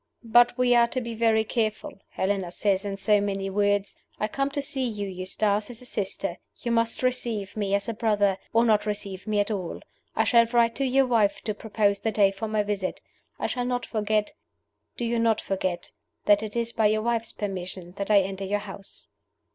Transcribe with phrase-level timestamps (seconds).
[0.23, 1.99] "But we are to be very careful.
[2.09, 6.37] Helena says, in so many words, 'I come to see you, Eustace, as a sister.
[6.57, 9.79] You must receive me as a brother, or not receive me at all.
[10.15, 12.99] I shall write to your wife to propose the day for my visit.
[13.37, 14.33] I shall not forget
[14.97, 15.91] do you not forget
[16.25, 19.05] that it is by your wife's permission that I enter your house.